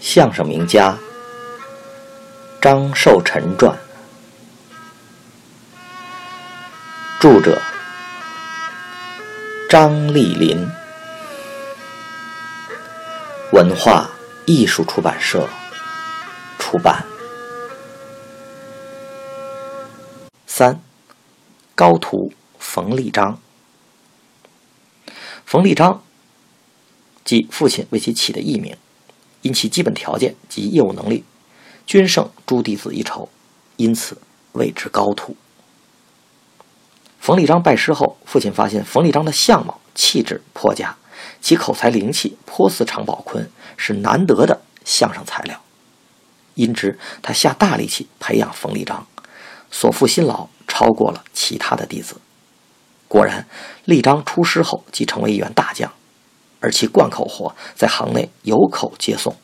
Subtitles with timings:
[0.00, 0.96] 相声名家
[2.60, 3.76] 张寿臣传，
[7.20, 7.60] 著者
[9.68, 10.66] 张丽林，
[13.52, 14.08] 文化
[14.46, 15.48] 艺术出版社
[16.58, 17.04] 出版。
[20.46, 20.80] 三，
[21.74, 23.38] 高徒冯立章。
[25.44, 26.02] 冯立章，
[27.24, 28.76] 即父亲为其起的艺名。
[29.42, 31.24] 因其基本条件及业务能力，
[31.86, 33.28] 均胜诸弟子一筹，
[33.76, 34.20] 因此
[34.52, 35.36] 谓之高徒。
[37.20, 40.96] 冯立章拜师后，父亲发现冯立章的相貌气质颇佳，
[41.40, 45.60] 其口才灵气颇似常宝坤，是难得的相声材料。
[46.54, 49.06] 因之，他下大力气培养冯立章，
[49.70, 52.16] 所付辛劳超过了其他的弟子。
[53.06, 53.46] 果然，
[53.84, 55.92] 立章出师后即成为一员大将。
[56.60, 59.36] 而其贯口活在行内有口皆颂，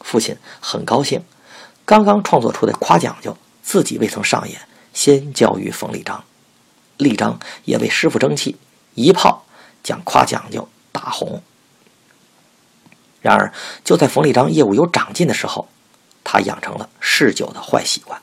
[0.00, 1.22] 父亲很高兴。
[1.84, 4.60] 刚刚创作出的夸讲究，自己未曾上演，
[4.92, 6.24] 先交于冯立章。
[6.96, 8.56] 立章也为师傅争气，
[8.94, 9.44] 一炮
[9.82, 11.42] 将夸讲究打红。
[13.20, 13.52] 然而，
[13.84, 15.68] 就在冯立章业务有长进的时候，
[16.22, 18.22] 他养成了嗜酒的坏习惯。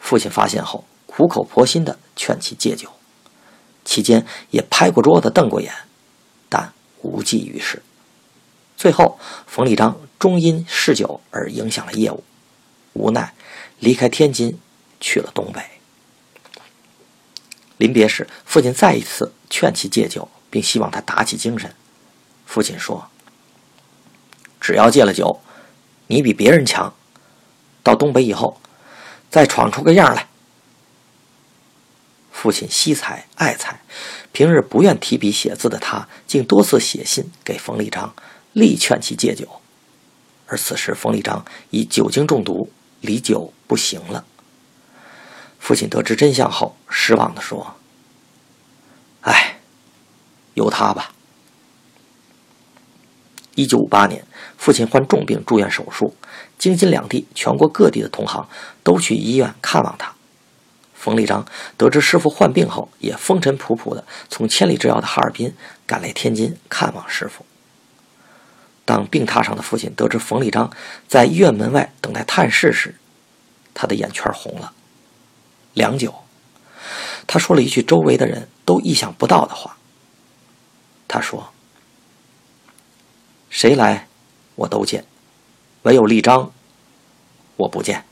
[0.00, 2.90] 父亲发现后，苦口婆心地劝其戒酒，
[3.84, 5.72] 期间也拍过桌子，瞪过眼。
[7.02, 7.82] 无济于事，
[8.76, 12.24] 最后冯立章终因嗜酒而影响了业务，
[12.94, 13.34] 无奈
[13.78, 14.58] 离开天津，
[15.00, 15.62] 去了东北。
[17.76, 21.74] 临别时，父亲再一次劝其戒酒，并希望他打起精神。
[22.46, 23.08] 父亲说
[24.60, 25.40] ：“只要戒了酒，
[26.06, 26.94] 你比别人强。
[27.82, 28.60] 到东北以后，
[29.28, 30.28] 再闯出个样来。”
[32.30, 33.80] 父亲惜才爱才，
[34.32, 38.14] 平日不愿提笔写字的他，竟多次写信给冯立章，
[38.52, 39.46] 力劝其戒酒。
[40.46, 44.24] 而此时，冯立章已酒精中毒，离酒不行了。
[45.58, 47.74] 父亲得知真相后，失望地说
[49.22, 49.60] ：“哎，
[50.54, 51.12] 由他吧。”
[53.54, 56.16] 一九五八年，父亲患重病住院手术，
[56.58, 58.48] 京津两地、全国各地的同行
[58.82, 60.14] 都去医院看望他。
[61.02, 61.44] 冯立章
[61.76, 65.52] 得知师傅患病后，也风尘仆仆的从千里之遥的哈尔滨
[65.84, 67.44] 赶来天津看望师傅。
[68.84, 70.70] 当病榻上的父亲得知冯立章
[71.08, 72.94] 在医院门外等待探视时，
[73.74, 74.72] 他的眼圈红了。
[75.74, 76.14] 良久，
[77.26, 79.76] 他说了一句周围的人都意想不到的话。
[81.08, 81.52] 他说
[83.50, 84.06] ：“谁来，
[84.54, 85.04] 我都见，
[85.82, 86.52] 唯有立章，
[87.56, 88.04] 我不见，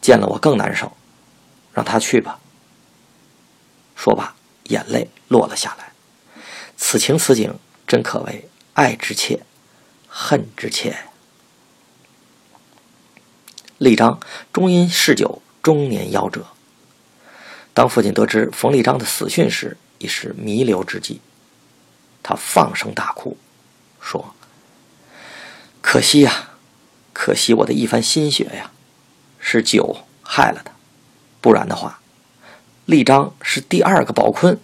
[0.00, 0.92] 见了我更难受。”
[1.76, 2.40] 让他去吧。
[3.94, 5.92] 说罢，眼泪落了下来。
[6.78, 9.42] 此情此景，真可谓爱之切，
[10.08, 10.96] 恨之切。
[13.76, 14.18] 立章
[14.54, 16.46] 终因嗜酒，终年夭折。
[17.74, 21.20] 当父亲得知冯立章的死讯时，已是弥留之际。
[22.22, 23.36] 他放声大哭，
[24.00, 24.34] 说
[25.82, 26.50] ：“可惜呀，
[27.12, 28.70] 可惜我的一番心血呀，
[29.38, 30.72] 是酒害了他。”
[31.46, 32.00] 不然的话，
[32.86, 34.58] 立章是第二个宝坤。